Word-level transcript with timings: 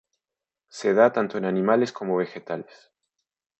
Se 0.69 0.93
da 0.95 1.13
tanto 1.13 1.37
en 1.37 1.45
animales 1.45 1.91
como 1.93 2.17
vegetales. 2.17 2.91